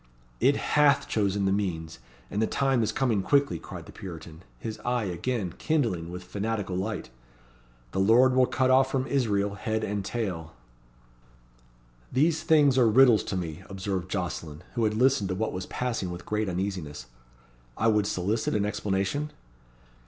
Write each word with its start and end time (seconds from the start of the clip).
"It 0.39 0.55
hath 0.57 1.07
chosen 1.07 1.45
the 1.45 1.51
means, 1.51 1.99
and 2.31 2.41
the 2.41 2.47
time 2.47 2.81
is 2.81 2.91
coming 2.91 3.21
quickly," 3.21 3.59
cried 3.59 3.85
the 3.85 3.91
Puritan, 3.91 4.41
his 4.57 4.79
eye 4.79 5.03
again 5.03 5.53
kindling 5.59 6.09
with 6.09 6.23
fanatical 6.23 6.75
light. 6.75 7.11
"'The 7.91 7.99
Lord 7.99 8.33
will 8.35 8.47
cut 8.47 8.71
off 8.71 8.89
from 8.89 9.05
Israel 9.05 9.53
head 9.53 9.83
and 9.83 10.03
tail.'" 10.03 10.55
"These 12.11 12.41
things 12.41 12.79
are 12.79 12.87
riddles 12.89 13.23
to 13.25 13.37
me," 13.37 13.61
observed 13.69 14.09
Jocelyn, 14.09 14.63
who 14.73 14.85
had 14.85 14.95
listened 14.95 15.29
to 15.29 15.35
what 15.35 15.53
was 15.53 15.67
passing 15.67 16.09
with 16.09 16.25
great 16.25 16.49
uneasiness. 16.49 17.05
"I 17.77 17.85
would 17.87 18.07
solicit 18.07 18.55
an 18.55 18.65
explanation?" 18.65 19.29